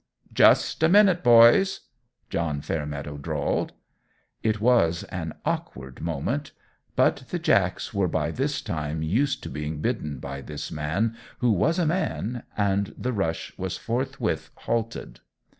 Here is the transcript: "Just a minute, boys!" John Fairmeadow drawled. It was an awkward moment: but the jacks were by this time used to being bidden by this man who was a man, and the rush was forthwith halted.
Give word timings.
"Just 0.33 0.81
a 0.81 0.89
minute, 0.89 1.23
boys!" 1.23 1.81
John 2.31 2.59
Fairmeadow 2.61 3.19
drawled. 3.19 3.73
It 4.41 4.59
was 4.59 5.03
an 5.09 5.33
awkward 5.45 6.01
moment: 6.01 6.53
but 6.95 7.17
the 7.29 7.37
jacks 7.37 7.93
were 7.93 8.07
by 8.07 8.31
this 8.31 8.63
time 8.63 9.03
used 9.03 9.43
to 9.43 9.49
being 9.51 9.79
bidden 9.79 10.17
by 10.17 10.41
this 10.41 10.71
man 10.71 11.15
who 11.37 11.51
was 11.51 11.77
a 11.77 11.85
man, 11.85 12.41
and 12.57 12.95
the 12.97 13.13
rush 13.13 13.55
was 13.59 13.77
forthwith 13.77 14.49
halted. 14.65 15.19